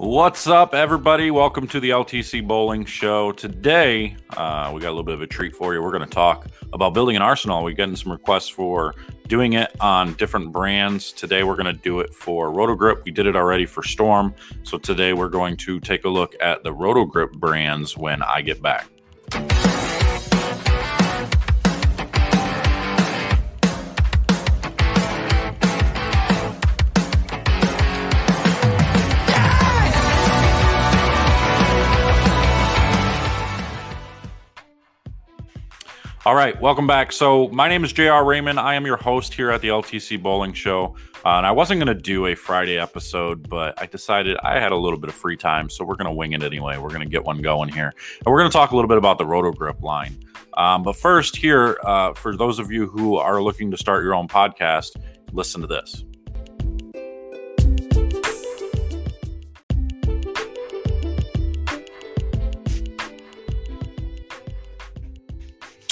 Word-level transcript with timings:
What's 0.00 0.46
up, 0.46 0.72
everybody? 0.72 1.30
Welcome 1.30 1.66
to 1.68 1.78
the 1.78 1.90
LTC 1.90 2.48
Bowling 2.48 2.86
Show. 2.86 3.32
Today, 3.32 4.16
uh, 4.30 4.72
we 4.74 4.80
got 4.80 4.88
a 4.88 4.92
little 4.92 5.02
bit 5.02 5.12
of 5.12 5.20
a 5.20 5.26
treat 5.26 5.54
for 5.54 5.74
you. 5.74 5.82
We're 5.82 5.90
going 5.90 6.08
to 6.08 6.08
talk 6.08 6.46
about 6.72 6.94
building 6.94 7.16
an 7.16 7.22
arsenal. 7.22 7.62
We're 7.62 7.74
getting 7.74 7.96
some 7.96 8.10
requests 8.10 8.48
for 8.48 8.94
doing 9.28 9.52
it 9.52 9.76
on 9.78 10.14
different 10.14 10.52
brands. 10.52 11.12
Today, 11.12 11.42
we're 11.42 11.54
going 11.54 11.66
to 11.66 11.82
do 11.82 12.00
it 12.00 12.14
for 12.14 12.48
Rotogrip. 12.50 13.04
We 13.04 13.10
did 13.10 13.26
it 13.26 13.36
already 13.36 13.66
for 13.66 13.82
Storm. 13.82 14.34
So 14.62 14.78
today, 14.78 15.12
we're 15.12 15.28
going 15.28 15.58
to 15.58 15.78
take 15.80 16.06
a 16.06 16.08
look 16.08 16.34
at 16.40 16.64
the 16.64 16.72
Rotogrip 16.72 17.32
brands 17.32 17.94
when 17.94 18.22
I 18.22 18.40
get 18.40 18.62
back. 18.62 18.86
All 36.30 36.36
right, 36.36 36.58
welcome 36.60 36.86
back. 36.86 37.10
So, 37.10 37.48
my 37.48 37.68
name 37.68 37.82
is 37.82 37.92
JR 37.92 38.22
Raymond. 38.22 38.60
I 38.60 38.76
am 38.76 38.86
your 38.86 38.96
host 38.96 39.34
here 39.34 39.50
at 39.50 39.62
the 39.62 39.66
LTC 39.66 40.22
Bowling 40.22 40.52
Show. 40.52 40.94
Uh, 41.24 41.30
and 41.30 41.44
I 41.44 41.50
wasn't 41.50 41.80
going 41.80 41.92
to 41.92 42.00
do 42.00 42.26
a 42.26 42.36
Friday 42.36 42.78
episode, 42.78 43.48
but 43.48 43.74
I 43.82 43.86
decided 43.86 44.36
I 44.40 44.60
had 44.60 44.70
a 44.70 44.76
little 44.76 44.96
bit 44.96 45.08
of 45.08 45.16
free 45.16 45.36
time. 45.36 45.68
So, 45.68 45.84
we're 45.84 45.96
going 45.96 46.06
to 46.06 46.12
wing 46.12 46.32
it 46.32 46.44
anyway. 46.44 46.78
We're 46.78 46.90
going 46.90 47.00
to 47.00 47.08
get 47.08 47.24
one 47.24 47.42
going 47.42 47.68
here. 47.70 47.92
And 48.18 48.26
we're 48.26 48.38
going 48.38 48.48
to 48.48 48.56
talk 48.56 48.70
a 48.70 48.76
little 48.76 48.86
bit 48.86 48.96
about 48.96 49.18
the 49.18 49.24
Rotogrip 49.24 49.82
line. 49.82 50.24
Um, 50.56 50.84
but 50.84 50.94
first, 50.94 51.34
here, 51.34 51.80
uh, 51.82 52.14
for 52.14 52.36
those 52.36 52.60
of 52.60 52.70
you 52.70 52.86
who 52.86 53.16
are 53.16 53.42
looking 53.42 53.72
to 53.72 53.76
start 53.76 54.04
your 54.04 54.14
own 54.14 54.28
podcast, 54.28 55.02
listen 55.32 55.60
to 55.62 55.66
this. 55.66 56.04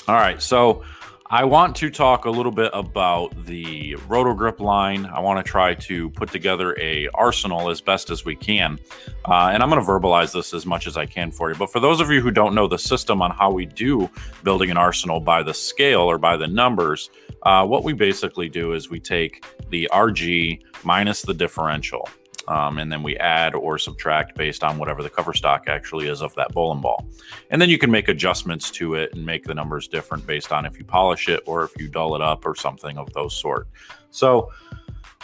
All 0.09 0.15
right, 0.15 0.41
so 0.41 0.85
I 1.27 1.45
want 1.45 1.77
to 1.77 1.91
talk 1.91 2.25
a 2.25 2.31
little 2.31 2.51
bit 2.51 2.71
about 2.73 3.45
the 3.45 3.93
Rotogrip 4.09 4.59
line. 4.59 5.05
I 5.05 5.21
want 5.21 5.45
to 5.45 5.47
try 5.47 5.75
to 5.75 6.09
put 6.09 6.31
together 6.31 6.75
a 6.81 7.09
arsenal 7.09 7.69
as 7.69 7.83
best 7.83 8.09
as 8.09 8.25
we 8.25 8.35
can, 8.35 8.79
uh, 9.27 9.51
and 9.53 9.63
I'm 9.63 9.69
going 9.69 9.85
to 9.85 9.87
verbalize 9.87 10.33
this 10.33 10.55
as 10.55 10.65
much 10.65 10.87
as 10.87 10.97
I 10.97 11.05
can 11.05 11.31
for 11.31 11.51
you. 11.51 11.57
But 11.57 11.71
for 11.71 11.79
those 11.79 12.01
of 12.01 12.11
you 12.11 12.23
who 12.23 12.31
don't 12.31 12.55
know 12.55 12.67
the 12.67 12.79
system 12.79 13.21
on 13.21 13.33
how 13.33 13.51
we 13.51 13.67
do 13.67 14.09
building 14.45 14.71
an 14.71 14.79
arsenal 14.79 15.21
by 15.21 15.43
the 15.43 15.53
scale 15.53 16.01
or 16.01 16.17
by 16.17 16.39
the 16.39 16.47
numbers, 16.47 17.11
uh, 17.43 17.67
what 17.67 17.85
we 17.85 17.93
basically 17.93 18.49
do 18.49 18.73
is 18.73 18.89
we 18.89 19.01
take 19.01 19.45
the 19.69 19.91
RG 19.93 20.63
minus 20.85 21.21
the 21.21 21.35
differential 21.35 22.09
um, 22.49 22.79
and 22.79 22.91
then 22.91 23.03
we 23.03 23.17
add 23.19 23.55
or 23.55 23.79
subtract 23.79 24.35
based 24.35 24.65
on 24.65 24.79
whatever 24.79 25.03
the 25.03 25.11
cover 25.11 25.35
stock 25.35 25.65
actually 25.69 26.09
is 26.09 26.23
of 26.23 26.35
that 26.35 26.51
bowling 26.53 26.81
ball. 26.81 27.07
And 27.51 27.61
then 27.61 27.69
you 27.69 27.79
can 27.79 27.91
make 27.91 28.09
adjustments 28.09 28.71
to 28.73 28.95
it 28.95 29.13
and 29.13 29.25
make 29.25 29.45
the 29.45 29.55
numbers 29.55 29.87
different 29.87 30.27
based 30.27 30.51
on 30.51 30.65
if 30.65 30.79
you 30.79 30.85
polish 30.85 31.29
it 31.29 31.43
or 31.47 31.63
if 31.63 31.79
you 31.79 31.89
dull 31.89 32.15
it 32.17 32.23
up 32.23 32.47
or 32.47 32.55
something 32.55 32.97
of 32.97 33.13
those 33.13 33.37
sort. 33.37 33.69
So 34.11 34.51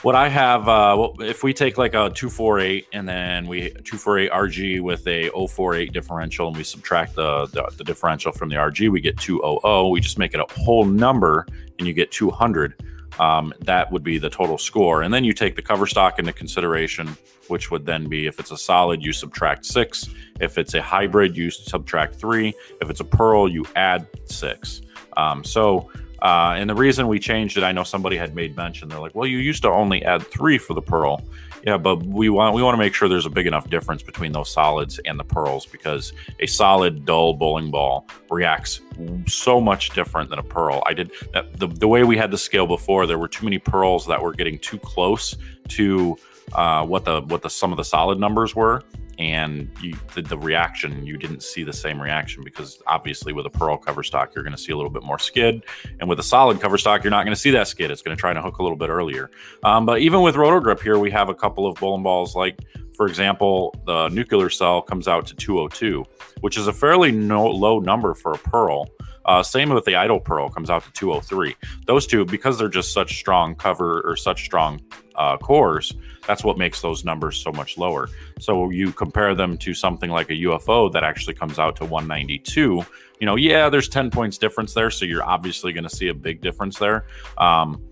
what 0.03 0.15
I 0.15 0.29
have, 0.29 0.69
uh, 0.69 1.09
if 1.21 1.43
we 1.43 1.55
take 1.55 1.79
like 1.79 1.95
a 1.95 2.11
248 2.11 2.89
and 2.93 3.09
then 3.09 3.47
we 3.47 3.71
248 3.71 4.31
RG 4.31 4.81
with 4.83 5.07
a 5.07 5.31
048 5.31 5.95
differential 5.95 6.49
and 6.49 6.57
we 6.57 6.63
subtract 6.63 7.15
the, 7.15 7.47
the, 7.47 7.73
the 7.79 7.85
differential 7.85 8.33
from 8.33 8.51
the 8.51 8.57
RG, 8.57 8.91
we 8.91 9.01
get 9.01 9.17
200. 9.17 9.89
We 9.89 10.01
just 10.01 10.19
make 10.19 10.35
it 10.35 10.41
a 10.41 10.61
whole 10.61 10.85
number 10.85 11.47
and 11.79 11.89
you 11.89 11.95
get 11.95 12.11
200 12.11 12.75
um, 13.19 13.53
that 13.61 13.91
would 13.93 14.03
be 14.03 14.19
the 14.19 14.31
total 14.31 14.59
score. 14.59 15.03
And 15.03 15.13
then 15.13 15.25
you 15.25 15.33
take 15.33 15.57
the 15.57 15.63
cover 15.63 15.87
stock 15.87 16.19
into 16.19 16.33
consideration, 16.33 17.17
which 17.49 17.71
would 17.71 17.87
then 17.87 18.09
be 18.09 18.27
if 18.27 18.39
it's 18.39 18.51
a 18.51 18.57
solid, 18.57 19.03
you 19.03 19.13
subtract 19.13 19.65
six. 19.65 20.09
If 20.41 20.59
it's 20.59 20.75
a 20.75 20.83
hybrid, 20.83 21.37
you 21.37 21.51
subtract 21.51 22.17
three. 22.17 22.55
If 22.81 22.91
it's 22.91 23.01
a 23.01 23.05
pearl, 23.05 23.49
you 23.49 23.65
add 23.77 24.07
six. 24.25 24.83
Um, 25.17 25.45
so, 25.45 25.91
uh, 26.23 26.55
and 26.57 26.69
the 26.69 26.75
reason 26.75 27.07
we 27.07 27.19
changed 27.19 27.57
it, 27.57 27.65
I 27.65 27.73
know 27.73 27.85
somebody 27.85 28.17
had 28.17 28.35
made 28.35 28.57
mention. 28.57 28.89
They're 28.89 28.99
like, 28.99 29.15
well, 29.15 29.29
you 29.29 29.39
used 29.39 29.63
to 29.63 29.71
only 29.71 30.05
add 30.05 30.27
three 30.27 30.59
for 30.59 30.75
the 30.75 30.83
pearl. 30.83 31.23
Yeah, 31.67 31.79
but 31.79 32.05
we 32.05 32.29
want 32.29 32.55
we 32.55 32.63
want 32.63 32.75
to 32.75 32.79
make 32.79 32.93
sure 32.93 33.09
there's 33.09 33.25
a 33.25 33.31
big 33.31 33.47
enough 33.47 33.71
difference 33.71 34.03
between 34.03 34.33
those 34.33 34.51
solids 34.53 35.01
and 35.07 35.19
the 35.19 35.25
pearls 35.25 35.65
because 35.65 36.13
a 36.39 36.47
solid 36.47 37.07
dull 37.07 37.33
bowling 37.33 37.71
ball 37.71 38.07
reacts 38.31 38.83
so 39.27 39.63
much 39.63 39.91
different 39.91 40.29
than 40.29 40.39
a 40.39 40.43
pearl. 40.43 40.83
I 40.87 40.93
did 40.93 41.11
that 41.33 41.59
the, 41.59 41.67
the 41.67 41.89
way 41.89 42.05
we 42.05 42.19
had 42.19 42.31
the 42.31 42.39
scale 42.39 42.67
before, 42.67 43.07
there 43.07 43.19
were 43.19 43.29
too 43.29 43.47
many 43.47 43.59
pearls 43.59 44.07
that 44.09 44.23
were 44.23 44.33
getting 44.33 44.59
too 44.59 44.79
close 44.79 45.37
to 45.69 46.19
uh, 46.53 46.85
what 46.85 47.07
the 47.07 47.23
what 47.23 47.41
the 47.41 47.49
some 47.49 47.73
of 47.73 47.79
the 47.79 47.85
solid 47.85 48.21
numbers 48.21 48.55
were 48.55 48.83
and 49.19 49.71
you, 49.81 49.97
the, 50.15 50.23
the, 50.23 50.39
reaction 50.39 51.07
you 51.07 51.17
didn't 51.17 51.43
see 51.43 51.63
the 51.63 51.73
same 51.73 52.01
reaction 52.01 52.43
because 52.45 52.83
obviously 52.87 53.33
with 53.33 53.47
a 53.47 53.51
pearl 53.51 53.77
cover 53.77 54.03
stock 54.03 54.35
you're 54.35 54.45
going 54.45 54.55
to 54.55 54.61
see 54.61 54.73
a 54.73 54.77
little 54.77 54.91
bit 54.91 55.03
more 55.03 55.19
skid 55.19 55.65
and 56.01 56.09
with 56.09 56.19
a 56.19 56.23
solid 56.23 56.61
cover 56.61 56.77
stock 56.77 57.03
you're 57.05 57.11
not 57.11 57.25
going 57.25 57.35
to 57.35 57.41
see 57.41 57.51
that 57.51 57.69
skid. 57.69 57.91
It's 57.91 58.03
going 58.03 58.17
to 58.17 58.21
try 58.21 58.33
to 58.33 58.43
hook 58.43 58.59
a 58.59 58.63
little 58.63 58.77
bit 58.77 58.91
earlier. 58.91 59.31
Um, 59.63 59.87
but 59.87 60.01
even 60.01 60.23
with 60.23 60.35
Rotogrip 60.35 60.81
here 60.83 60.99
we 60.99 61.11
have 61.11 61.29
a 61.29 61.35
couple 61.35 61.67
of 61.67 61.77
bowling 61.77 62.03
balls 62.03 62.35
like 62.35 62.59
for 62.97 63.07
example 63.07 63.75
the 63.87 64.09
nuclear 64.09 64.51
cell 64.51 64.83
comes 64.83 65.09
out 65.09 65.27
to 65.27 65.35
202 65.35 66.05
which 66.41 66.57
is 66.59 66.67
a 66.67 66.73
fairly 66.73 67.13
no, 67.13 67.47
low 67.47 67.79
number 67.79 68.15
for 68.15 68.33
a 68.33 68.39
pearl 68.39 68.89
uh, 69.27 69.43
same 69.43 69.71
with 69.71 69.85
the 69.85 69.95
idol 69.95 70.21
pearl 70.21 70.49
comes 70.49 70.71
out 70.71 70.85
to 70.85 70.93
203 70.93 71.57
those 71.87 72.07
two 72.07 72.25
because 72.25 72.59
they're 72.59 72.69
just 72.69 72.93
such 72.93 73.19
strong 73.19 73.55
cover 73.55 74.03
or 74.03 74.17
such 74.17 74.45
strong 74.45 74.81
uh, 75.17 75.37
cores, 75.37 75.93
that's 76.27 76.45
what 76.45 76.59
makes 76.59 76.81
those 76.81 77.05
numbers 77.05 77.37
so 77.37 77.53
much 77.53 77.79
lower. 77.79 78.09
So 78.41 78.71
you 78.71 78.93
compare 78.93 79.35
them 79.35 79.57
to 79.59 79.75
something 79.75 80.11
like 80.11 80.31
a 80.31 80.35
UFO 80.35 80.93
that 80.93 81.05
actually 81.05 81.35
comes 81.35 81.59
out 81.59 81.77
to 81.77 81.85
192. 81.85 82.85
You 83.21 83.27
know, 83.27 83.37
yeah, 83.37 83.69
there's 83.69 83.89
10 83.89 84.11
points 84.11 84.39
difference 84.39 84.75
there, 84.75 84.91
so 84.91 85.05
you're 85.05 85.25
obviously 85.25 85.73
going 85.73 85.85
to 85.85 85.95
see 85.95 86.09
a 86.09 86.15
big 86.15 86.41
difference 86.41 86.79
there. 86.79 87.07
Um, 87.39 87.83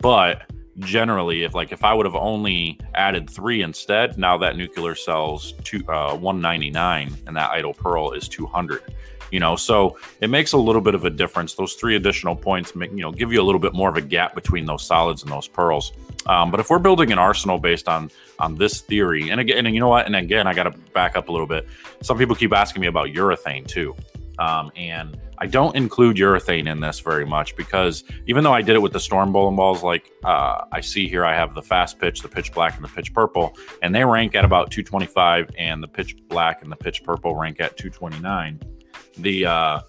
but 0.00 0.50
generally, 0.78 1.44
if 1.44 1.54
like 1.54 1.72
if 1.72 1.84
I 1.84 1.94
would 1.94 2.06
have 2.06 2.16
only 2.16 2.78
added 2.94 3.30
three 3.30 3.62
instead, 3.62 4.18
now 4.18 4.36
that 4.38 4.56
nuclear 4.56 4.94
cells 4.94 5.52
to 5.64 5.86
uh, 5.88 6.16
199 6.16 7.16
and 7.26 7.36
that 7.36 7.50
idol 7.50 7.74
pearl 7.74 8.12
is 8.12 8.28
200 8.28 8.82
you 9.30 9.40
know? 9.40 9.56
So 9.56 9.98
it 10.20 10.30
makes 10.30 10.52
a 10.52 10.58
little 10.58 10.80
bit 10.80 10.94
of 10.94 11.04
a 11.04 11.10
difference. 11.10 11.54
Those 11.54 11.74
three 11.74 11.96
additional 11.96 12.36
points 12.36 12.74
make 12.74 12.90
you 12.90 13.02
know 13.02 13.12
give 13.12 13.32
you 13.32 13.40
a 13.40 13.46
little 13.46 13.58
bit 13.58 13.74
more 13.74 13.88
of 13.88 13.96
a 13.96 14.00
gap 14.00 14.34
between 14.34 14.66
those 14.66 14.84
solids 14.84 15.22
and 15.22 15.30
those 15.30 15.48
pearls. 15.48 15.92
Um, 16.26 16.50
but 16.50 16.60
if 16.60 16.68
we're 16.70 16.78
building 16.78 17.12
an 17.12 17.18
arsenal 17.18 17.58
based 17.58 17.88
on 17.88 18.10
on 18.38 18.54
this 18.56 18.80
theory 18.80 19.30
and 19.30 19.40
again 19.40 19.66
and 19.66 19.74
you 19.74 19.80
know 19.80 19.88
what? 19.88 20.06
And 20.06 20.14
again 20.14 20.46
i 20.46 20.54
got 20.54 20.64
to 20.64 20.70
back 20.92 21.16
up 21.16 21.28
a 21.28 21.32
little 21.32 21.46
bit. 21.46 21.66
Some 22.02 22.18
people 22.18 22.36
keep 22.36 22.52
asking 22.52 22.80
me 22.80 22.86
about 22.86 23.08
urethane 23.08 23.66
too. 23.66 23.94
Um, 24.38 24.70
and 24.76 25.18
I 25.38 25.46
don't 25.46 25.74
include 25.74 26.16
urethane 26.16 26.70
in 26.70 26.80
this 26.80 27.00
very 27.00 27.26
much 27.26 27.56
because 27.56 28.04
even 28.26 28.44
though 28.44 28.52
I 28.52 28.62
did 28.62 28.76
it 28.76 28.80
with 28.80 28.92
the 28.92 29.00
storm 29.00 29.32
bowling 29.32 29.56
balls, 29.56 29.82
like 29.82 30.10
uh, 30.24 30.64
I 30.70 30.80
see 30.80 31.08
here, 31.08 31.24
I 31.24 31.34
have 31.34 31.54
the 31.54 31.62
fast 31.62 31.98
pitch, 31.98 32.20
the 32.20 32.28
pitch 32.28 32.52
black, 32.52 32.76
and 32.76 32.84
the 32.84 32.88
pitch 32.88 33.12
purple, 33.12 33.56
and 33.82 33.94
they 33.94 34.04
rank 34.04 34.34
at 34.34 34.44
about 34.44 34.70
225, 34.70 35.50
and 35.58 35.82
the 35.82 35.88
pitch 35.88 36.16
black 36.28 36.62
and 36.62 36.70
the 36.70 36.76
pitch 36.76 37.02
purple 37.04 37.34
rank 37.34 37.60
at 37.60 37.76
229 37.76 38.77
the 39.18 39.46
uh 39.46 39.80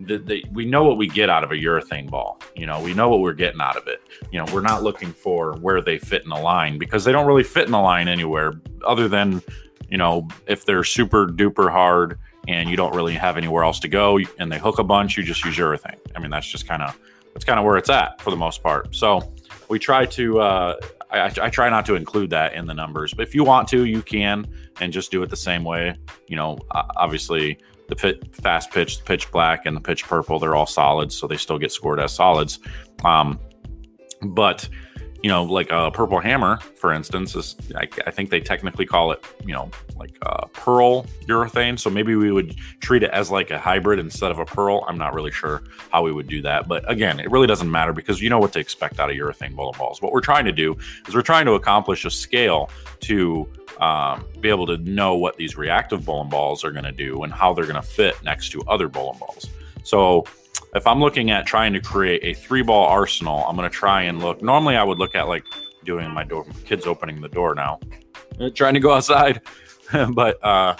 the, 0.00 0.18
the, 0.18 0.44
we 0.52 0.64
know 0.64 0.84
what 0.84 0.96
we 0.96 1.06
get 1.06 1.28
out 1.28 1.44
of 1.44 1.52
a 1.52 1.56
urethane 1.56 2.08
ball. 2.08 2.40
You 2.56 2.66
know, 2.66 2.80
we 2.80 2.94
know 2.94 3.10
what 3.10 3.20
we're 3.20 3.34
getting 3.34 3.60
out 3.60 3.76
of 3.76 3.86
it. 3.86 4.00
You 4.32 4.38
know, 4.42 4.50
we're 4.52 4.62
not 4.62 4.82
looking 4.82 5.12
for 5.12 5.56
where 5.58 5.82
they 5.82 5.98
fit 5.98 6.22
in 6.22 6.30
the 6.30 6.40
line 6.40 6.78
because 6.78 7.04
they 7.04 7.12
don't 7.12 7.26
really 7.26 7.44
fit 7.44 7.66
in 7.66 7.72
the 7.72 7.80
line 7.80 8.08
anywhere 8.08 8.54
other 8.86 9.08
than, 9.08 9.42
you 9.90 9.98
know, 9.98 10.26
if 10.46 10.64
they're 10.64 10.84
super 10.84 11.26
duper 11.26 11.70
hard 11.70 12.18
and 12.48 12.70
you 12.70 12.76
don't 12.76 12.94
really 12.94 13.14
have 13.14 13.36
anywhere 13.36 13.62
else 13.62 13.78
to 13.80 13.88
go 13.88 14.18
and 14.38 14.50
they 14.50 14.58
hook 14.58 14.78
a 14.78 14.84
bunch, 14.84 15.18
you 15.18 15.22
just 15.22 15.44
use 15.44 15.56
urethane. 15.56 15.98
I 16.16 16.18
mean, 16.18 16.30
that's 16.30 16.48
just 16.48 16.66
kind 16.66 16.82
of 16.82 16.98
that's 17.34 17.44
kind 17.44 17.58
of 17.58 17.66
where 17.66 17.76
it's 17.76 17.90
at 17.90 18.20
for 18.22 18.30
the 18.30 18.36
most 18.36 18.62
part. 18.62 18.94
So 18.94 19.32
we 19.68 19.78
try 19.78 20.06
to. 20.06 20.40
Uh, 20.40 20.76
I, 21.12 21.24
I 21.42 21.50
try 21.50 21.68
not 21.68 21.84
to 21.86 21.96
include 21.96 22.30
that 22.30 22.54
in 22.54 22.66
the 22.66 22.74
numbers, 22.74 23.12
but 23.12 23.26
if 23.26 23.34
you 23.34 23.42
want 23.42 23.66
to, 23.68 23.84
you 23.84 24.00
can, 24.00 24.46
and 24.80 24.92
just 24.92 25.10
do 25.10 25.22
it 25.24 25.28
the 25.28 25.36
same 25.36 25.64
way. 25.64 25.96
You 26.28 26.36
know, 26.36 26.58
obviously, 26.70 27.58
the 27.90 27.96
pit, 27.96 28.34
fast 28.36 28.70
pitch, 28.70 28.98
the 28.98 29.04
pitch 29.04 29.30
black, 29.30 29.66
and 29.66 29.76
the 29.76 29.80
pitch 29.80 30.04
purple, 30.04 30.38
they're 30.38 30.54
all 30.54 30.66
solids, 30.66 31.14
so 31.14 31.26
they 31.26 31.36
still 31.36 31.58
get 31.58 31.72
scored 31.72 32.00
as 32.00 32.14
solids. 32.14 32.60
Um, 33.04 33.38
but 34.22 34.68
you 35.22 35.28
know, 35.28 35.44
like 35.44 35.70
a 35.70 35.90
purple 35.90 36.18
hammer, 36.18 36.58
for 36.76 36.92
instance, 36.92 37.34
is 37.34 37.56
I, 37.76 37.88
I, 38.06 38.10
think 38.10 38.30
they 38.30 38.40
technically 38.40 38.86
call 38.86 39.12
it, 39.12 39.24
you 39.44 39.52
know, 39.52 39.70
like 39.96 40.16
a 40.22 40.48
pearl 40.48 41.04
urethane. 41.26 41.78
So 41.78 41.90
maybe 41.90 42.14
we 42.14 42.32
would 42.32 42.56
treat 42.80 43.02
it 43.02 43.10
as 43.10 43.30
like 43.30 43.50
a 43.50 43.58
hybrid 43.58 43.98
instead 43.98 44.30
of 44.30 44.38
a 44.38 44.46
pearl. 44.46 44.84
I'm 44.88 44.96
not 44.96 45.12
really 45.12 45.30
sure 45.30 45.62
how 45.90 46.02
we 46.02 46.12
would 46.12 46.26
do 46.26 46.40
that, 46.42 46.68
but 46.68 46.90
again, 46.90 47.20
it 47.20 47.30
really 47.30 47.46
doesn't 47.46 47.70
matter 47.70 47.92
because 47.92 48.22
you 48.22 48.30
know 48.30 48.38
what 48.38 48.52
to 48.54 48.60
expect 48.60 48.98
out 48.98 49.10
of 49.10 49.16
urethane 49.16 49.54
bowling 49.54 49.78
balls. 49.78 50.00
What 50.00 50.12
we're 50.12 50.20
trying 50.20 50.46
to 50.46 50.52
do 50.52 50.76
is 51.06 51.14
we're 51.14 51.22
trying 51.22 51.46
to 51.46 51.52
accomplish 51.52 52.04
a 52.04 52.10
scale 52.10 52.70
to 53.00 53.46
um, 53.80 54.24
be 54.40 54.48
able 54.48 54.66
to 54.66 54.78
know 54.78 55.16
what 55.16 55.36
these 55.36 55.56
reactive 55.56 56.04
bowling 56.04 56.30
balls 56.30 56.64
are 56.64 56.70
going 56.70 56.84
to 56.84 56.92
do 56.92 57.22
and 57.24 57.32
how 57.32 57.52
they're 57.52 57.64
going 57.66 57.76
to 57.76 57.82
fit 57.82 58.22
next 58.22 58.50
to 58.50 58.62
other 58.62 58.88
bowling 58.88 59.18
balls. 59.18 59.50
So 59.82 60.24
if 60.74 60.86
I'm 60.86 61.00
looking 61.00 61.30
at 61.30 61.46
trying 61.46 61.72
to 61.72 61.80
create 61.80 62.22
a 62.22 62.34
three 62.34 62.62
ball 62.62 62.86
arsenal, 62.86 63.44
I'm 63.46 63.56
going 63.56 63.68
to 63.68 63.74
try 63.74 64.02
and 64.02 64.20
look. 64.20 64.42
Normally, 64.42 64.76
I 64.76 64.84
would 64.84 64.98
look 64.98 65.14
at 65.14 65.28
like 65.28 65.44
doing 65.84 66.10
my 66.10 66.24
door, 66.24 66.46
kids 66.64 66.86
opening 66.86 67.20
the 67.20 67.28
door 67.28 67.54
now, 67.54 67.80
uh, 68.38 68.50
trying 68.50 68.74
to 68.74 68.80
go 68.80 68.92
outside. 68.92 69.40
but 70.12 70.42
uh, 70.44 70.76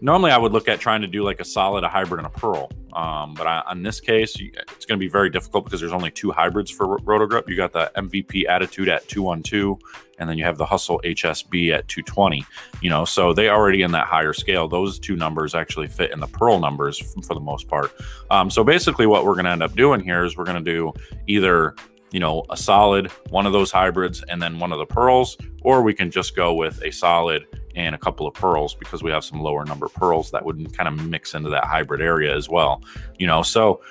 normally 0.00 0.30
I 0.30 0.38
would 0.38 0.52
look 0.52 0.68
at 0.68 0.80
trying 0.80 1.00
to 1.00 1.08
do 1.08 1.22
like 1.24 1.40
a 1.40 1.44
solid, 1.44 1.84
a 1.84 1.88
hybrid, 1.88 2.24
and 2.24 2.26
a 2.26 2.38
pearl. 2.38 2.70
Um, 2.94 3.34
but 3.34 3.46
I, 3.46 3.62
on 3.66 3.82
this 3.82 4.00
case, 4.00 4.36
it's 4.38 4.86
going 4.86 4.98
to 4.98 5.04
be 5.04 5.08
very 5.08 5.30
difficult 5.30 5.64
because 5.64 5.80
there's 5.80 5.92
only 5.92 6.10
two 6.10 6.30
hybrids 6.30 6.70
for 6.70 6.98
Rotogrip. 6.98 7.48
You 7.48 7.56
got 7.56 7.72
the 7.72 7.90
MVP 7.96 8.48
Attitude 8.48 8.88
at 8.88 9.06
212, 9.08 9.80
and 10.18 10.28
then 10.28 10.38
you 10.38 10.44
have 10.44 10.58
the 10.58 10.66
Hustle 10.66 11.00
HSB 11.04 11.72
at 11.72 11.88
220. 11.88 12.44
You 12.80 12.90
know, 12.90 13.04
so 13.04 13.32
they 13.32 13.48
already 13.48 13.82
in 13.82 13.92
that 13.92 14.06
higher 14.06 14.32
scale. 14.32 14.68
Those 14.68 14.98
two 14.98 15.16
numbers 15.16 15.54
actually 15.54 15.88
fit 15.88 16.12
in 16.12 16.20
the 16.20 16.28
pearl 16.28 16.60
numbers 16.60 16.98
for 17.26 17.34
the 17.34 17.40
most 17.40 17.68
part. 17.68 17.92
Um, 18.30 18.50
so 18.50 18.62
basically, 18.62 19.06
what 19.06 19.24
we're 19.24 19.34
going 19.34 19.46
to 19.46 19.50
end 19.50 19.62
up 19.62 19.74
doing 19.74 20.00
here 20.00 20.24
is 20.24 20.36
we're 20.36 20.44
going 20.44 20.64
to 20.64 20.70
do 20.70 20.92
either 21.26 21.74
you 22.12 22.20
know, 22.20 22.44
a 22.48 22.56
solid, 22.56 23.10
one 23.30 23.44
of 23.44 23.52
those 23.52 23.72
hybrids, 23.72 24.22
and 24.28 24.40
then 24.40 24.60
one 24.60 24.70
of 24.70 24.78
the 24.78 24.86
pearls, 24.86 25.36
or 25.62 25.82
we 25.82 25.92
can 25.92 26.12
just 26.12 26.36
go 26.36 26.54
with 26.54 26.80
a 26.84 26.92
solid 26.92 27.44
and 27.74 27.94
a 27.94 27.98
couple 27.98 28.26
of 28.26 28.34
pearls 28.34 28.74
because 28.74 29.02
we 29.02 29.10
have 29.10 29.24
some 29.24 29.40
lower 29.40 29.64
number 29.64 29.88
pearls 29.88 30.30
that 30.30 30.44
would 30.44 30.76
kind 30.76 30.88
of 30.88 31.06
mix 31.06 31.34
into 31.34 31.50
that 31.50 31.64
hybrid 31.64 32.00
area 32.00 32.34
as 32.34 32.48
well. 32.48 32.82
You 33.18 33.26
know, 33.26 33.42
so 33.42 33.82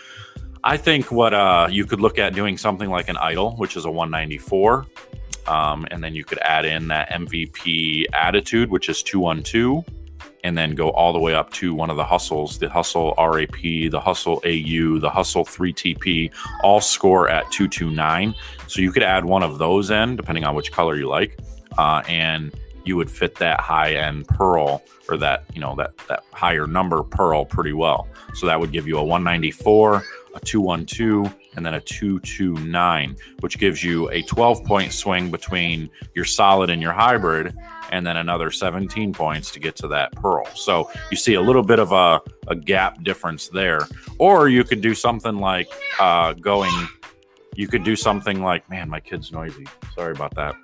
I 0.63 0.77
think 0.77 1.11
what 1.11 1.33
uh, 1.33 1.67
you 1.69 1.85
could 1.85 1.99
look 1.99 2.17
at 2.17 2.33
doing 2.33 2.57
something 2.57 2.89
like 2.89 3.09
an 3.09 3.17
idol, 3.17 3.55
which 3.57 3.75
is 3.75 3.85
a 3.85 3.91
194. 3.91 4.85
Um, 5.45 5.85
and 5.91 6.01
then 6.01 6.15
you 6.15 6.23
could 6.23 6.39
add 6.39 6.63
in 6.63 6.87
that 6.87 7.09
MVP 7.09 8.05
attitude, 8.13 8.69
which 8.69 8.87
is 8.87 9.03
212 9.03 9.83
and 10.43 10.57
then 10.57 10.75
go 10.75 10.89
all 10.91 11.13
the 11.13 11.19
way 11.19 11.33
up 11.33 11.51
to 11.53 11.73
one 11.73 11.89
of 11.89 11.95
the 11.95 12.03
hustles, 12.03 12.59
the 12.59 12.69
hustle 12.69 13.13
RAP, 13.17 13.61
the 13.61 13.99
hustle 13.99 14.41
AU, 14.45 14.99
the 14.99 15.09
hustle 15.09 15.45
3TP, 15.45 16.31
all 16.63 16.81
score 16.81 17.29
at 17.29 17.49
229. 17.51 18.35
So 18.67 18.81
you 18.81 18.91
could 18.91 19.03
add 19.03 19.23
one 19.23 19.41
of 19.41 19.57
those 19.57 19.89
in, 19.89 20.15
depending 20.15 20.43
on 20.43 20.53
which 20.53 20.71
color 20.71 20.95
you 20.95 21.07
like, 21.07 21.39
uh, 21.77 22.03
and 22.07 22.53
you 22.83 22.97
would 22.97 23.09
fit 23.09 23.35
that 23.35 23.59
high 23.59 23.93
end 23.93 24.27
pearl 24.27 24.83
or 25.09 25.17
that 25.17 25.43
you 25.53 25.61
know 25.61 25.75
that 25.75 25.97
that 26.07 26.23
higher 26.31 26.67
number 26.67 27.03
pearl 27.03 27.45
pretty 27.45 27.73
well. 27.73 28.07
So 28.33 28.45
that 28.47 28.59
would 28.59 28.71
give 28.71 28.87
you 28.87 28.97
a 28.97 29.03
194, 29.03 30.03
a 30.33 30.39
212, 30.39 31.35
and 31.55 31.65
then 31.65 31.75
a 31.75 31.81
229, 31.81 33.15
which 33.41 33.57
gives 33.57 33.83
you 33.83 34.09
a 34.09 34.21
12 34.23 34.63
point 34.63 34.91
swing 34.91 35.29
between 35.31 35.89
your 36.15 36.25
solid 36.25 36.69
and 36.69 36.81
your 36.81 36.93
hybrid 36.93 37.55
and 37.91 38.05
then 38.07 38.17
another 38.17 38.49
17 38.49 39.13
points 39.13 39.51
to 39.51 39.59
get 39.59 39.75
to 39.75 39.87
that 39.87 40.11
pearl. 40.13 40.45
So 40.55 40.89
you 41.11 41.17
see 41.17 41.35
a 41.35 41.41
little 41.41 41.61
bit 41.61 41.77
of 41.77 41.91
a, 41.91 42.21
a 42.47 42.55
gap 42.55 43.03
difference 43.03 43.49
there. 43.49 43.81
Or 44.17 44.49
you 44.49 44.63
could 44.63 44.81
do 44.81 44.95
something 44.95 45.37
like 45.37 45.69
uh, 45.99 46.33
going, 46.33 46.71
you 47.55 47.67
could 47.67 47.83
do 47.83 47.95
something 47.95 48.41
like, 48.41 48.67
man, 48.67 48.89
my 48.89 48.99
kid's 48.99 49.31
noisy. 49.31 49.67
Sorry 49.93 50.11
about 50.11 50.33
that. 50.35 50.55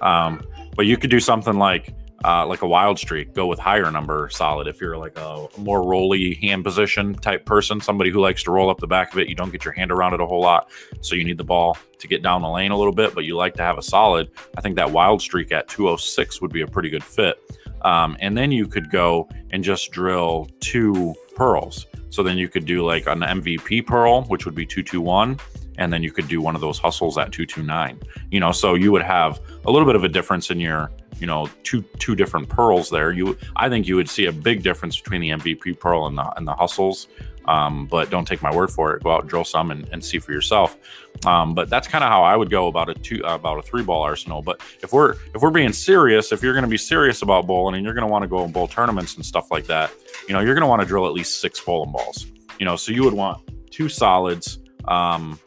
Um, 0.00 0.42
but 0.76 0.86
you 0.86 0.96
could 0.96 1.10
do 1.10 1.20
something 1.20 1.54
like, 1.54 1.94
uh, 2.24 2.46
like 2.46 2.62
a 2.62 2.66
wild 2.66 2.98
streak, 2.98 3.34
go 3.34 3.46
with 3.46 3.58
higher 3.58 3.90
number 3.90 4.28
solid. 4.30 4.66
If 4.66 4.80
you're 4.80 4.96
like 4.96 5.18
a 5.18 5.48
more 5.58 5.82
rolly 5.82 6.34
hand 6.34 6.64
position 6.64 7.14
type 7.14 7.44
person, 7.44 7.80
somebody 7.80 8.10
who 8.10 8.20
likes 8.20 8.42
to 8.44 8.50
roll 8.50 8.70
up 8.70 8.78
the 8.78 8.86
back 8.86 9.12
of 9.12 9.18
it, 9.18 9.28
you 9.28 9.34
don't 9.34 9.50
get 9.50 9.64
your 9.64 9.72
hand 9.72 9.90
around 9.90 10.14
it 10.14 10.20
a 10.20 10.26
whole 10.26 10.40
lot. 10.40 10.70
So 11.00 11.14
you 11.14 11.24
need 11.24 11.38
the 11.38 11.44
ball 11.44 11.76
to 11.98 12.08
get 12.08 12.22
down 12.22 12.42
the 12.42 12.48
lane 12.48 12.70
a 12.70 12.76
little 12.76 12.92
bit, 12.92 13.14
but 13.14 13.24
you 13.24 13.36
like 13.36 13.54
to 13.54 13.62
have 13.62 13.78
a 13.78 13.82
solid. 13.82 14.30
I 14.56 14.60
think 14.60 14.76
that 14.76 14.90
wild 14.90 15.20
streak 15.20 15.52
at 15.52 15.68
206 15.68 16.40
would 16.40 16.52
be 16.52 16.62
a 16.62 16.66
pretty 16.66 16.90
good 16.90 17.04
fit. 17.04 17.38
Um, 17.82 18.16
and 18.20 18.36
then 18.36 18.50
you 18.50 18.66
could 18.66 18.90
go 18.90 19.28
and 19.50 19.62
just 19.62 19.92
drill 19.92 20.48
two 20.60 21.14
pearls. 21.36 21.86
So 22.10 22.22
then 22.22 22.38
you 22.38 22.48
could 22.48 22.66
do 22.66 22.84
like 22.84 23.06
an 23.06 23.20
MVP 23.20 23.86
pearl, 23.86 24.22
which 24.24 24.44
would 24.46 24.54
be 24.54 24.66
221 24.66 25.38
and 25.78 25.92
then 25.92 26.02
you 26.02 26.10
could 26.10 26.28
do 26.28 26.40
one 26.40 26.54
of 26.54 26.60
those 26.60 26.78
hustles 26.78 27.18
at 27.18 27.32
229 27.32 28.00
you 28.30 28.40
know 28.40 28.52
so 28.52 28.74
you 28.74 28.92
would 28.92 29.02
have 29.02 29.40
a 29.64 29.70
little 29.70 29.86
bit 29.86 29.96
of 29.96 30.04
a 30.04 30.08
difference 30.08 30.50
in 30.50 30.58
your 30.60 30.90
you 31.20 31.26
know 31.26 31.48
two 31.62 31.82
two 31.98 32.14
different 32.14 32.48
pearls 32.48 32.90
there. 32.90 33.12
You 33.12 33.36
i 33.56 33.68
think 33.68 33.86
you 33.86 33.96
would 33.96 34.08
see 34.08 34.26
a 34.26 34.32
big 34.32 34.62
difference 34.62 35.00
between 35.00 35.20
the 35.20 35.30
mvp 35.30 35.78
pearl 35.80 36.06
and 36.06 36.16
the 36.16 36.30
and 36.36 36.46
the 36.46 36.54
hustles. 36.54 37.08
Um, 37.46 37.86
but 37.86 38.10
don't 38.10 38.26
take 38.26 38.42
my 38.42 38.52
word 38.52 38.72
for 38.72 38.96
it. 38.96 39.04
Go 39.04 39.12
out 39.12 39.20
and 39.20 39.30
drill 39.30 39.44
some 39.44 39.70
and, 39.70 39.88
and 39.92 40.04
see 40.04 40.18
for 40.18 40.32
yourself. 40.32 40.76
Um, 41.24 41.54
but 41.54 41.70
that's 41.70 41.86
kind 41.86 42.02
of 42.02 42.10
how 42.10 42.24
i 42.24 42.36
would 42.36 42.50
go 42.50 42.66
about 42.66 42.88
a 42.88 42.94
two 42.94 43.20
about 43.24 43.58
a 43.58 43.62
three 43.62 43.82
ball 43.82 44.02
arsenal. 44.02 44.42
But 44.42 44.60
if 44.82 44.92
we're 44.92 45.12
if 45.34 45.42
we're 45.42 45.50
being 45.50 45.72
serious 45.72 46.32
if 46.32 46.42
you're 46.42 46.54
going 46.54 46.64
to 46.64 46.70
be 46.70 46.76
serious 46.76 47.22
about 47.22 47.46
bowling 47.46 47.76
and 47.76 47.84
you're 47.84 47.94
going 47.94 48.06
to 48.06 48.10
want 48.10 48.22
to 48.22 48.28
go 48.28 48.44
in 48.44 48.52
bowl 48.52 48.68
tournaments 48.68 49.16
and 49.16 49.24
stuff 49.24 49.50
like 49.50 49.66
that 49.66 49.92
you 50.28 50.34
know 50.34 50.40
you're 50.40 50.54
going 50.54 50.62
to 50.62 50.68
want 50.68 50.82
to 50.82 50.88
drill 50.88 51.06
at 51.06 51.12
least 51.12 51.40
six 51.40 51.60
bowling 51.60 51.92
balls. 51.92 52.26
You 52.58 52.66
know 52.66 52.76
so 52.76 52.92
you 52.92 53.04
would 53.04 53.14
want 53.14 53.42
two 53.70 53.88
solids 53.88 54.58
um, 54.88 55.38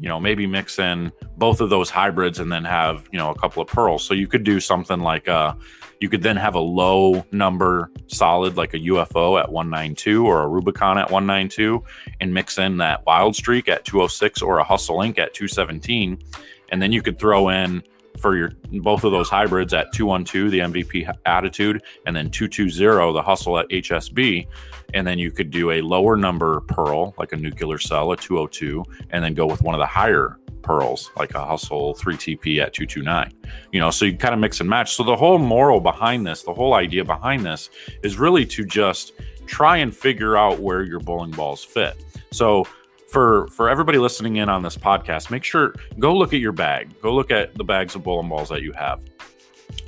you 0.00 0.08
know, 0.08 0.20
maybe 0.20 0.46
mix 0.46 0.78
in 0.78 1.12
both 1.36 1.60
of 1.60 1.70
those 1.70 1.90
hybrids 1.90 2.38
and 2.38 2.50
then 2.52 2.64
have, 2.64 3.08
you 3.12 3.18
know, 3.18 3.30
a 3.30 3.38
couple 3.38 3.62
of 3.62 3.68
pearls. 3.68 4.04
So 4.04 4.14
you 4.14 4.28
could 4.28 4.44
do 4.44 4.60
something 4.60 5.00
like 5.00 5.28
uh 5.28 5.54
you 6.00 6.08
could 6.08 6.22
then 6.22 6.36
have 6.36 6.54
a 6.54 6.60
low 6.60 7.24
number 7.32 7.90
solid 8.06 8.56
like 8.56 8.74
a 8.74 8.78
UFO 8.78 9.38
at 9.40 9.50
192 9.50 10.24
or 10.24 10.42
a 10.42 10.48
Rubicon 10.48 10.98
at 10.98 11.10
192 11.10 11.82
and 12.20 12.32
mix 12.32 12.58
in 12.58 12.76
that 12.78 13.04
wild 13.04 13.34
streak 13.34 13.68
at 13.68 13.84
206 13.84 14.42
or 14.42 14.58
a 14.58 14.64
hustle 14.64 15.02
ink 15.02 15.18
at 15.18 15.34
217 15.34 16.18
and 16.70 16.82
then 16.82 16.92
you 16.92 17.02
could 17.02 17.18
throw 17.18 17.48
in 17.48 17.82
for 18.18 18.36
your 18.36 18.52
both 18.82 19.04
of 19.04 19.12
those 19.12 19.28
hybrids 19.28 19.72
at 19.74 19.92
212 19.92 20.50
the 20.50 20.58
MVP 20.58 21.10
attitude 21.26 21.82
and 22.06 22.14
then 22.14 22.30
220 22.30 23.12
the 23.12 23.22
hustle 23.22 23.58
at 23.58 23.68
HSB 23.68 24.46
and 24.94 25.06
then 25.06 25.18
you 25.18 25.30
could 25.30 25.50
do 25.50 25.72
a 25.72 25.80
lower 25.80 26.16
number 26.16 26.60
pearl 26.62 27.14
like 27.18 27.32
a 27.32 27.36
nuclear 27.36 27.78
cell 27.78 28.12
at 28.12 28.20
202 28.20 28.84
and 29.10 29.24
then 29.24 29.34
go 29.34 29.46
with 29.46 29.62
one 29.62 29.74
of 29.74 29.78
the 29.78 29.86
higher 29.86 30.38
pearls 30.62 31.10
like 31.16 31.34
a 31.34 31.44
hustle 31.44 31.94
3TP 31.94 32.58
at 32.58 32.74
229 32.74 33.32
you 33.72 33.80
know 33.80 33.90
so 33.90 34.04
you 34.04 34.16
kind 34.16 34.34
of 34.34 34.40
mix 34.40 34.60
and 34.60 34.68
match. 34.68 34.94
So 34.94 35.02
the 35.04 35.16
whole 35.16 35.38
moral 35.38 35.80
behind 35.80 36.26
this 36.26 36.42
the 36.42 36.54
whole 36.54 36.74
idea 36.74 37.04
behind 37.04 37.44
this 37.44 37.70
is 38.02 38.18
really 38.18 38.44
to 38.46 38.64
just 38.64 39.12
try 39.46 39.78
and 39.78 39.94
figure 39.94 40.36
out 40.36 40.60
where 40.60 40.82
your 40.82 41.00
bowling 41.00 41.30
balls 41.32 41.64
fit. 41.64 42.04
So 42.30 42.66
for 43.08 43.48
for 43.48 43.68
everybody 43.68 43.98
listening 43.98 44.36
in 44.36 44.48
on 44.48 44.62
this 44.62 44.76
podcast, 44.76 45.30
make 45.30 45.44
sure 45.44 45.74
go 45.98 46.14
look 46.14 46.32
at 46.32 46.40
your 46.40 46.52
bag. 46.52 47.00
Go 47.00 47.14
look 47.14 47.30
at 47.30 47.54
the 47.54 47.64
bags 47.64 47.94
of 47.94 48.02
bowling 48.02 48.28
balls 48.28 48.48
that 48.50 48.62
you 48.62 48.72
have. 48.72 49.00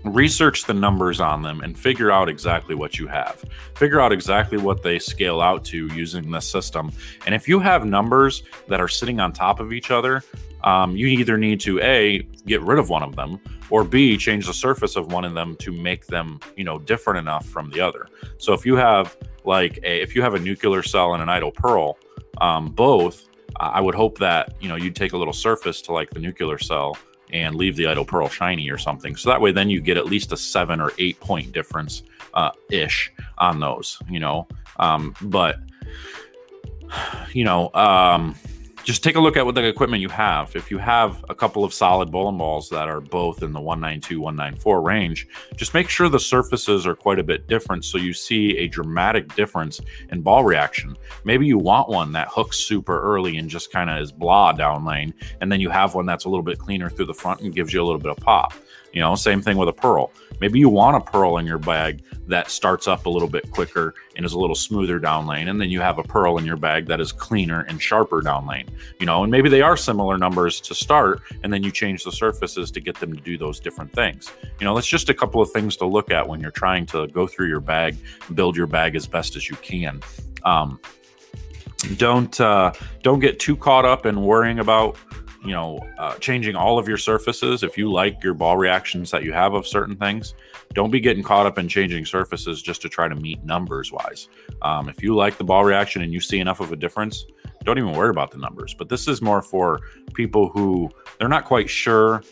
Research 0.04 0.64
the 0.64 0.74
numbers 0.74 1.20
on 1.20 1.42
them 1.42 1.60
and 1.60 1.78
figure 1.78 2.10
out 2.10 2.28
exactly 2.28 2.74
what 2.74 2.98
you 2.98 3.06
have. 3.06 3.44
Figure 3.74 4.00
out 4.00 4.12
exactly 4.12 4.58
what 4.58 4.82
they 4.82 4.98
scale 4.98 5.40
out 5.40 5.64
to 5.66 5.86
using 5.88 6.30
this 6.30 6.48
system. 6.48 6.90
And 7.26 7.34
if 7.34 7.46
you 7.46 7.60
have 7.60 7.84
numbers 7.84 8.42
that 8.68 8.80
are 8.80 8.88
sitting 8.88 9.20
on 9.20 9.32
top 9.32 9.60
of 9.60 9.72
each 9.72 9.90
other, 9.90 10.22
um, 10.64 10.96
you 10.96 11.06
either 11.06 11.36
need 11.36 11.60
to 11.60 11.80
a 11.80 12.22
get 12.46 12.60
rid 12.62 12.78
of 12.78 12.88
one 12.88 13.02
of 13.02 13.16
them 13.16 13.40
or 13.70 13.84
b 13.84 14.16
change 14.16 14.46
the 14.46 14.54
surface 14.54 14.96
of 14.96 15.12
one 15.12 15.24
of 15.24 15.34
them 15.34 15.56
to 15.56 15.72
make 15.72 16.06
them 16.06 16.38
you 16.56 16.64
know 16.64 16.78
different 16.78 17.18
enough 17.18 17.46
from 17.46 17.70
the 17.70 17.80
other 17.80 18.08
so 18.38 18.52
if 18.52 18.66
you 18.66 18.76
have 18.76 19.16
like 19.44 19.78
a 19.82 20.02
if 20.02 20.14
you 20.14 20.22
have 20.22 20.34
a 20.34 20.38
nuclear 20.38 20.82
cell 20.82 21.14
and 21.14 21.22
an 21.22 21.28
idol 21.28 21.50
pearl 21.50 21.96
um, 22.38 22.68
both, 22.68 23.28
I 23.56 23.80
would 23.80 23.94
hope 23.94 24.18
that 24.18 24.54
you 24.60 24.68
know 24.68 24.76
you'd 24.76 24.96
take 24.96 25.12
a 25.12 25.16
little 25.16 25.32
surface 25.32 25.82
to 25.82 25.92
like 25.92 26.10
the 26.10 26.20
nuclear 26.20 26.58
cell 26.58 26.96
and 27.32 27.54
leave 27.54 27.76
the 27.76 27.86
idol 27.86 28.04
pearl 28.04 28.28
shiny 28.28 28.70
or 28.70 28.78
something. 28.78 29.16
So 29.16 29.30
that 29.30 29.40
way, 29.40 29.52
then 29.52 29.70
you 29.70 29.80
get 29.80 29.96
at 29.96 30.06
least 30.06 30.32
a 30.32 30.36
seven 30.36 30.80
or 30.80 30.92
eight 30.98 31.20
point 31.20 31.52
difference 31.52 32.02
uh, 32.34 32.50
ish 32.70 33.12
on 33.38 33.60
those. 33.60 33.98
You 34.08 34.20
know, 34.20 34.48
um, 34.78 35.14
but 35.22 35.58
you 37.32 37.44
know, 37.44 37.70
um, 37.74 38.34
just 38.84 39.04
take 39.04 39.16
a 39.16 39.20
look 39.20 39.36
at 39.36 39.44
what 39.44 39.54
the 39.54 39.64
equipment 39.66 40.00
you 40.00 40.08
have. 40.08 40.54
If 40.56 40.70
you 40.70 40.78
have 40.78 41.24
a 41.28 41.34
couple 41.34 41.64
of 41.64 41.74
solid 41.74 42.10
bowling 42.10 42.38
balls 42.38 42.68
that 42.70 42.88
are 42.88 43.00
both 43.00 43.42
in 43.42 43.52
the 43.52 43.60
192, 43.60 44.20
194 44.20 44.80
range, 44.80 45.28
just 45.56 45.74
make 45.74 45.88
sure 45.88 46.08
the 46.08 46.18
surfaces 46.18 46.86
are 46.86 46.94
quite 46.94 47.18
a 47.18 47.22
bit 47.22 47.46
different 47.46 47.84
so 47.84 47.98
you 47.98 48.12
see 48.12 48.56
a 48.58 48.68
dramatic 48.68 49.34
difference 49.34 49.80
in 50.10 50.22
ball 50.22 50.44
reaction. 50.44 50.96
Maybe 51.24 51.46
you 51.46 51.58
want 51.58 51.88
one 51.88 52.12
that 52.12 52.28
hooks 52.28 52.58
super 52.58 53.00
early 53.00 53.36
and 53.36 53.48
just 53.48 53.70
kind 53.70 53.90
of 53.90 54.00
is 54.00 54.12
blah 54.12 54.52
down 54.52 54.84
lane, 54.84 55.14
and 55.40 55.50
then 55.52 55.60
you 55.60 55.70
have 55.70 55.94
one 55.94 56.06
that's 56.06 56.24
a 56.24 56.28
little 56.28 56.44
bit 56.44 56.58
cleaner 56.58 56.88
through 56.88 57.06
the 57.06 57.14
front 57.14 57.40
and 57.40 57.54
gives 57.54 57.72
you 57.72 57.82
a 57.82 57.84
little 57.84 58.00
bit 58.00 58.10
of 58.10 58.16
pop. 58.18 58.54
You 58.92 59.00
know, 59.00 59.14
same 59.14 59.40
thing 59.40 59.56
with 59.56 59.68
a 59.68 59.72
pearl. 59.72 60.12
Maybe 60.40 60.58
you 60.58 60.68
want 60.68 60.96
a 60.96 61.00
pearl 61.00 61.36
in 61.36 61.46
your 61.46 61.58
bag 61.58 62.02
that 62.26 62.50
starts 62.50 62.88
up 62.88 63.06
a 63.06 63.10
little 63.10 63.28
bit 63.28 63.50
quicker 63.50 63.94
and 64.16 64.24
is 64.24 64.32
a 64.32 64.38
little 64.38 64.56
smoother 64.56 64.98
down 64.98 65.26
lane. 65.26 65.48
And 65.48 65.60
then 65.60 65.70
you 65.70 65.80
have 65.80 65.98
a 65.98 66.02
pearl 66.02 66.38
in 66.38 66.46
your 66.46 66.56
bag 66.56 66.86
that 66.86 67.00
is 67.00 67.12
cleaner 67.12 67.60
and 67.68 67.80
sharper 67.80 68.20
down 68.20 68.46
lane. 68.46 68.68
You 68.98 69.06
know, 69.06 69.22
and 69.22 69.30
maybe 69.30 69.48
they 69.48 69.62
are 69.62 69.76
similar 69.76 70.16
numbers 70.16 70.60
to 70.62 70.74
start, 70.74 71.20
and 71.42 71.52
then 71.52 71.62
you 71.62 71.70
change 71.70 72.04
the 72.04 72.12
surfaces 72.12 72.70
to 72.70 72.80
get 72.80 72.98
them 72.98 73.14
to 73.14 73.20
do 73.20 73.36
those 73.36 73.60
different 73.60 73.92
things. 73.92 74.32
You 74.58 74.64
know, 74.64 74.74
that's 74.74 74.86
just 74.86 75.08
a 75.08 75.14
couple 75.14 75.40
of 75.40 75.50
things 75.50 75.76
to 75.78 75.86
look 75.86 76.10
at 76.10 76.26
when 76.26 76.40
you're 76.40 76.50
trying 76.50 76.86
to 76.86 77.06
go 77.08 77.26
through 77.26 77.48
your 77.48 77.60
bag, 77.60 77.96
build 78.34 78.56
your 78.56 78.66
bag 78.66 78.96
as 78.96 79.06
best 79.06 79.36
as 79.36 79.48
you 79.48 79.56
can. 79.56 80.00
Um, 80.44 80.80
don't 81.96 82.38
uh, 82.40 82.72
don't 83.02 83.20
get 83.20 83.38
too 83.38 83.56
caught 83.56 83.84
up 83.84 84.06
in 84.06 84.22
worrying 84.22 84.58
about 84.58 84.96
you 85.42 85.52
know, 85.52 85.80
uh, 85.98 86.14
changing 86.16 86.54
all 86.54 86.78
of 86.78 86.86
your 86.86 86.98
surfaces. 86.98 87.62
If 87.62 87.78
you 87.78 87.90
like 87.90 88.22
your 88.22 88.34
ball 88.34 88.56
reactions 88.56 89.10
that 89.10 89.24
you 89.24 89.32
have 89.32 89.54
of 89.54 89.66
certain 89.66 89.96
things, 89.96 90.34
don't 90.74 90.90
be 90.90 91.00
getting 91.00 91.22
caught 91.22 91.46
up 91.46 91.58
in 91.58 91.68
changing 91.68 92.04
surfaces 92.04 92.62
just 92.62 92.82
to 92.82 92.88
try 92.88 93.08
to 93.08 93.14
meet 93.14 93.42
numbers 93.44 93.90
wise. 93.90 94.28
Um, 94.62 94.88
if 94.88 95.02
you 95.02 95.14
like 95.14 95.38
the 95.38 95.44
ball 95.44 95.64
reaction 95.64 96.02
and 96.02 96.12
you 96.12 96.20
see 96.20 96.40
enough 96.40 96.60
of 96.60 96.72
a 96.72 96.76
difference, 96.76 97.24
don't 97.64 97.78
even 97.78 97.92
worry 97.92 98.10
about 98.10 98.30
the 98.30 98.38
numbers. 98.38 98.74
But 98.74 98.88
this 98.88 99.08
is 99.08 99.22
more 99.22 99.42
for 99.42 99.80
people 100.14 100.48
who 100.48 100.90
they're 101.18 101.28
not 101.28 101.44
quite 101.44 101.70
sure, 101.70 102.22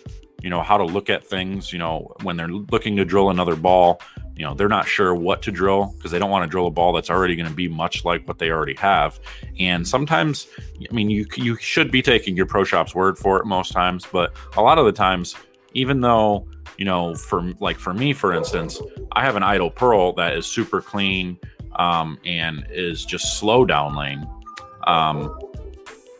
you 0.43 0.51
know, 0.51 0.63
how 0.63 0.77
to 0.77 0.85
look 0.85 1.11
at 1.11 1.27
things, 1.27 1.73
you 1.73 1.79
know, 1.79 2.15
when 2.23 2.37
they're 2.37 2.49
looking 2.49 2.97
to 2.97 3.05
drill 3.05 3.31
another 3.31 3.57
ball 3.57 4.01
you 4.39 4.45
know 4.45 4.55
they're 4.55 4.69
not 4.69 4.87
sure 4.87 5.15
what 5.15 5.43
to 5.43 5.51
drill 5.51 5.93
because 5.97 6.11
they 6.11 6.19
don't 6.19 6.31
want 6.31 6.45
to 6.45 6.49
drill 6.49 6.69
a 6.69 6.71
ball 6.71 6.93
that's 6.93 7.11
already 7.11 7.35
going 7.37 7.49
to 7.49 7.55
be 7.55 7.69
much 7.69 8.05
like 8.05 8.27
what 8.27 8.39
they 8.39 8.51
already 8.51 8.75
have. 8.75 9.19
And 9.59 9.87
sometimes 9.87 10.47
i 10.89 10.95
mean 10.95 11.11
you 11.11 11.27
you 11.37 11.57
should 11.57 11.91
be 11.91 12.03
taking 12.03 12.37
your 12.37 12.47
pro 12.47 12.65
shop's 12.65 12.95
word 12.95 13.19
for 13.19 13.39
it 13.39 13.47
most 13.47 13.73
times 13.73 14.07
but 14.11 14.33
a 14.57 14.63
lot 14.63 14.79
of 14.79 14.85
the 14.85 14.93
times 14.93 15.35
even 15.75 16.01
though 16.01 16.47
you 16.77 16.85
know 16.85 17.15
for 17.15 17.53
like 17.61 17.79
for 17.79 17.93
me 17.93 18.13
for 18.13 18.33
instance 18.33 18.81
i 19.13 19.23
have 19.23 19.37
an 19.37 19.43
idol 19.43 19.71
pearl 19.71 20.13
that 20.13 20.35
is 20.35 20.47
super 20.47 20.81
clean 20.81 21.37
um, 21.77 22.19
and 22.25 22.67
is 22.71 23.05
just 23.05 23.39
slow 23.39 23.65
down 23.65 23.95
lane 23.95 24.27
um, 24.87 25.37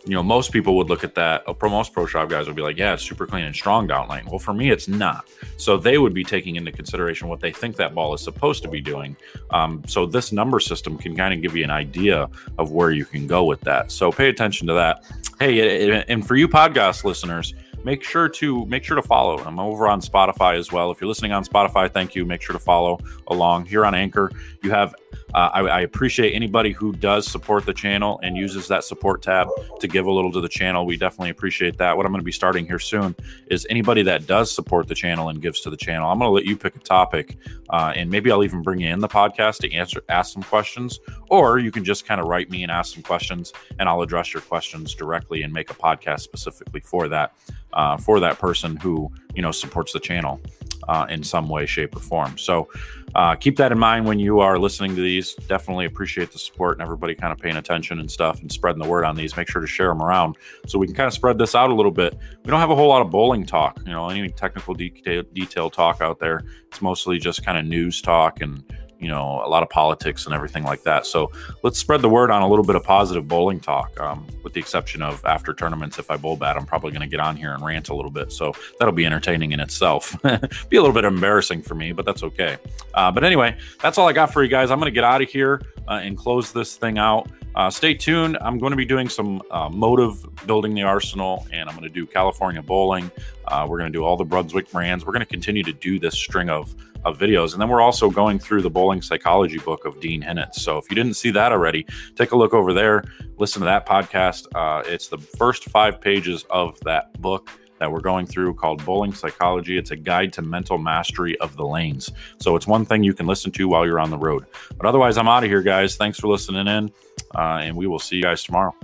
you 0.09 0.15
know, 0.15 0.23
most 0.23 0.53
people 0.53 0.75
would 0.79 0.89
look 0.89 1.05
at 1.05 1.15
that. 1.17 1.45
Pro 1.59 1.69
most 1.69 1.93
pro 1.93 2.07
shop 2.07 2.31
guys 2.31 2.47
would 2.47 2.57
be 2.57 2.63
like, 2.63 2.79
"Yeah, 2.79 2.95
it's 2.95 3.03
super 3.03 3.27
clean 3.27 3.45
and 3.45 3.55
strong 3.55 3.87
down 3.87 4.09
lane." 4.09 4.25
Well, 4.27 4.39
for 4.39 4.55
me, 4.55 4.71
it's 4.71 4.89
not. 4.89 5.29
So 5.59 5.77
they 5.77 5.99
would 5.99 6.15
be 6.15 6.25
taking 6.25 6.57
into 6.57 6.73
consideration 6.73 7.29
what 7.29 7.41
they 7.41 7.53
think 7.53 7.77
that 7.77 7.95
ball 7.95 8.15
is 8.15 8.23
supposed 8.23 8.63
to 8.63 8.69
be 8.69 8.81
doing. 8.81 9.17
Um, 9.51 9.83
so 9.87 10.07
this 10.07 10.33
number 10.33 10.61
system 10.61 10.97
can 10.97 11.15
kind 11.15 11.35
of 11.35 11.43
give 11.43 11.55
you 11.55 11.63
an 11.63 11.71
idea 11.71 12.31
of 12.57 12.73
where 12.73 12.91
you 12.91 13.05
can 13.05 13.27
go 13.27 13.45
with 13.45 13.61
that. 13.63 13.93
So 13.93 14.11
pay 14.11 14.31
attention 14.31 14.67
to 14.69 14.73
that. 14.75 15.05
Hey, 15.39 16.03
and 16.09 16.27
for 16.27 16.37
you 16.37 16.49
podcast 16.49 17.05
listeners, 17.05 17.55
make 17.85 18.03
sure 18.03 18.29
to 18.29 18.67
make 18.67 18.85
sure 18.85 18.97
to 18.97 19.03
follow. 19.03 19.39
I'm 19.39 19.59
over 19.59 19.89
on 19.89 20.01
Spotify 20.01 20.59
as 20.59 20.73
well. 20.73 20.91
If 20.91 21.01
you're 21.01 21.09
listening 21.09 21.33
on 21.33 21.45
Spotify, 21.45 21.93
thank 21.93 22.15
you. 22.15 22.25
Make 22.25 22.43
sure 22.43 22.53
to 22.53 22.59
follow 22.59 22.99
along 23.29 23.67
here 23.67 23.85
on 23.85 23.95
Anchor. 23.95 24.31
You 24.63 24.71
have 24.71 24.95
uh, 25.35 25.51
I, 25.53 25.61
I, 25.61 25.81
appreciate 25.81 26.33
anybody 26.33 26.73
who 26.73 26.93
does 26.93 27.27
support 27.27 27.67
the 27.67 27.75
channel 27.75 28.19
and 28.23 28.35
uses 28.35 28.67
that 28.69 28.85
support 28.85 29.21
tab 29.21 29.49
to 29.79 29.87
give 29.87 30.07
a 30.07 30.11
little 30.11 30.33
to 30.33 30.41
the 30.41 30.49
channel. 30.49 30.87
We 30.87 30.97
definitely 30.97 31.31
appreciate 31.31 31.77
that. 31.79 31.97
What 31.97 32.07
I'm 32.07 32.13
going 32.13 32.21
to 32.21 32.25
be 32.25 32.33
starting 32.33 32.67
here 32.67 32.79
soon 32.79 33.15
is 33.49 33.67
anybody 33.69 34.03
that 34.05 34.27
does 34.27 34.51
support 34.51 34.89
the 34.89 34.95
channel 34.95 35.29
and 35.29 35.43
gives 35.43 35.61
to 35.61 35.71
the 35.71 35.77
channel. 35.77 36.11
I'm 36.11 36.19
going 36.19 36.29
to 36.29 36.33
let 36.33 36.47
you 36.47 36.57
pick 36.57 36.77
a 36.77 36.79
topic, 36.79 37.37
uh, 37.69 37.93
and 37.95 38.11
maybe 38.11 38.33
I'll 38.33 38.43
even 38.43 38.63
bring 38.63 38.81
you 38.81 38.89
in 38.89 39.01
the 39.01 39.09
podcast 39.09 39.59
to 39.59 39.75
answer, 39.75 40.03
ask 40.09 40.33
some 40.33 40.43
questions, 40.43 40.99
or 41.29 41.59
you 41.59 41.71
can 41.71 41.85
just 41.85 42.07
kind 42.07 42.23
of 42.23 42.27
write 42.27 42.51
me 42.51 42.63
and 42.63 42.73
ask 42.73 42.95
some 42.95 43.03
questions, 43.03 43.53
and 43.79 43.87
I'll 43.87 44.01
address 44.01 44.33
your 44.33 44.43
questions 44.43 44.95
directly 44.95 45.43
and 45.43 45.53
make 45.53 45.71
a 45.71 45.75
podcast 45.75 46.21
specifically 46.21 46.81
for 46.81 47.07
that, 47.09 47.35
uh, 47.73 47.97
for 47.97 48.21
that 48.21 48.39
person 48.39 48.77
who 48.77 49.11
you 49.35 49.43
know 49.43 49.53
supports 49.53 49.93
the 49.93 50.01
channel 50.01 50.41
uh, 50.89 51.07
in 51.09 51.23
some 51.23 51.49
way, 51.49 51.67
shape, 51.67 51.95
or 51.95 52.01
form. 52.01 52.37
So 52.39 52.69
uh, 53.15 53.35
keep 53.35 53.57
that 53.57 53.73
in 53.73 53.79
mind 53.79 54.07
when 54.07 54.19
you 54.19 54.41
are 54.41 54.59
listening 54.59 54.97
to 54.97 55.03
these. 55.03 55.35
Definitely 55.35 55.85
appreciate 55.85 56.33
the 56.33 56.39
support 56.39 56.77
and 56.77 56.83
everybody 56.83 57.15
kind 57.15 57.33
of 57.33 57.39
paying 57.39 57.57
attention 57.57 58.01
and 58.01 58.11
stuff 58.11 58.41
and 58.41 58.51
spreading 58.51 58.83
the 58.83 58.89
word 58.89 59.05
on 59.05 59.17
these. 59.17 59.37
Make 59.37 59.49
sure 59.51 59.61
to 59.61 59.67
share 59.67 59.89
them 59.89 60.03
around 60.03 60.37
so 60.67 60.79
we 60.79 60.87
can 60.87 60.97
kind 60.97 61.07
of 61.07 61.13
spread 61.13 61.39
this 61.39 61.55
out 61.55 61.71
a 61.71 61.75
little 61.75 61.93
bit. 61.93 62.19
We 62.45 62.51
don't 62.51 62.61
have 62.61 62.71
a 62.71 62.77
whole 62.77 62.89
lot 62.89 63.03
of 63.03 63.11
bowling 63.11 63.45
talk, 63.45 63.81
you 63.85 63.93
know, 63.93 64.09
any 64.09 64.29
technical 64.29 64.75
detail, 64.75 65.23
detail 65.33 65.71
talk 65.71 66.01
out 66.01 66.19
there. 66.19 66.45
It's 66.69 66.83
mostly 66.83 67.19
just 67.19 67.45
kind 67.45 67.59
of 67.59 67.65
news 67.65 68.01
talk 68.01 68.41
and 68.41 68.63
you 68.99 69.09
know 69.09 69.43
a 69.45 69.49
lot 69.49 69.63
of 69.63 69.71
politics 69.71 70.27
and 70.27 70.35
everything 70.35 70.65
like 70.65 70.83
that. 70.83 71.07
So 71.07 71.31
let's 71.63 71.79
spread 71.79 72.03
the 72.03 72.09
word 72.09 72.31
on 72.31 72.43
a 72.43 72.49
little 72.49 72.65
bit 72.65 72.77
of 72.77 72.85
positive 72.85 73.29
bowling 73.29 73.61
talk. 73.61 73.99
Um, 74.01 74.27
with 74.43 74.53
the 74.53 74.61
exception 74.61 75.03
of 75.03 75.25
after 75.25 75.53
tournaments, 75.53 75.99
if 75.99 76.11
I 76.11 76.17
bowl 76.17 76.37
bad, 76.37 76.57
I'm 76.57 76.67
probably 76.67 76.91
going 76.91 77.03
to 77.03 77.09
get 77.09 77.21
on 77.21 77.37
here 77.37 77.53
and 77.53 77.65
rant 77.65 77.89
a 77.89 77.95
little 77.95 78.11
bit. 78.11 78.33
So 78.33 78.53
that'll 78.79 78.95
be 78.95 79.07
entertaining 79.07 79.53
in 79.53 79.61
itself. 79.61 80.17
be 80.23 80.77
a 80.77 80.81
little 80.81 80.93
bit 80.93 81.05
embarrassing 81.05 81.63
for 81.63 81.75
me, 81.75 81.93
but 81.93 82.05
that's 82.05 82.23
okay. 82.23 82.57
Uh, 82.95 83.13
but 83.13 83.25
anyway, 83.25 83.57
that's 83.83 83.99
all 83.99 84.09
I 84.09 84.13
got 84.13 84.33
for 84.33 84.43
you 84.43 84.49
guys. 84.49 84.71
I'm 84.71 84.79
going 84.79 84.91
to 84.91 84.95
get 84.95 85.05
out 85.05 85.23
of 85.23 85.29
here 85.29 85.63
uh, 85.87 86.01
and 86.03 86.17
close 86.17 86.53
this 86.53 86.77
thing 86.77 86.99
out. 86.99 87.29
Uh, 87.59 87.69
stay 87.69 87.93
tuned. 87.93 88.39
I'm 88.41 88.57
going 88.61 88.71
to 88.71 88.77
be 88.77 88.85
doing 88.85 89.09
some 89.09 89.43
uh, 89.51 89.69
motive 89.69 90.25
building 90.47 90.75
the 90.75 90.85
arsenal, 90.85 91.45
and 91.53 91.69
I'm 91.69 91.75
going 91.75 91.89
to 91.89 91.93
do 91.93 92.07
California 92.07 92.63
bowling. 92.63 93.11
Uh, 93.49 93.67
we're 93.69 93.79
going 93.79 93.93
to 93.93 93.97
do 93.99 94.05
all 94.05 94.17
the 94.17 94.25
Brunswick 94.25 94.71
brands. 94.71 95.05
We're 95.05 95.13
going 95.13 95.27
to 95.27 95.27
continue 95.27 95.65
to 95.65 95.73
do 95.73 95.99
this 95.99 96.15
string 96.15 96.51
of, 96.51 96.73
of 97.05 97.19
videos. 97.19 97.55
And 97.55 97.61
then 97.61 97.69
we're 97.69 97.81
also 97.81 98.11
going 98.11 98.39
through 98.39 98.63
the 98.63 98.71
bowling 98.71 99.03
psychology 99.03 99.59
book 99.59 99.85
of 99.87 99.99
Dean 99.99 100.23
Hinitz. 100.23 100.55
So 100.55 100.79
if 100.79 100.89
you 100.89 100.95
didn't 100.95 101.15
see 101.15 101.33
that 101.33 101.51
already, 101.51 101.85
take 102.15 102.31
a 102.31 102.37
look 102.37 102.55
over 102.55 102.73
there. 102.73 103.03
Listen 103.39 103.59
to 103.63 103.67
that 103.67 103.89
podcast. 103.89 104.47
Uh, 104.55 104.85
it's 104.87 105.09
the 105.09 105.19
first 105.19 105.65
five 105.65 106.01
pages 106.01 106.45
of 106.51 106.79
that 106.85 107.21
book 107.21 107.51
that 107.79 107.91
we're 107.91 108.01
going 108.01 108.27
through 108.27 108.55
called 108.55 108.85
Bowling 108.85 109.13
Psychology. 109.13 109.79
It's 109.79 109.91
a 109.91 109.97
guide 109.97 110.33
to 110.35 110.43
mental 110.43 110.79
mastery 110.79 111.39
of 111.39 111.57
the 111.57 111.67
lanes. 111.67 112.11
So 112.39 112.57
it's 112.57 112.67
one 112.67 112.85
thing 112.85 113.03
you 113.03 113.15
can 113.15 113.27
listen 113.27 113.51
to 113.53 113.69
while 113.69 113.87
you're 113.87 114.01
on 114.01 114.11
the 114.11 114.19
road. 114.19 114.47
But 114.77 114.87
otherwise, 114.87 115.17
I'm 115.17 115.29
out 115.29 115.45
of 115.45 115.51
here, 115.51 115.63
guys. 115.63 115.97
Thanks 115.97 116.19
for 116.19 116.29
listening 116.29 116.67
in, 116.67 116.91
uh, 117.35 117.61
and 117.63 117.77
we 117.77 117.87
will 117.87 117.99
see 117.99 118.17
you 118.17 118.23
guys 118.23 118.43
tomorrow. 118.43 118.75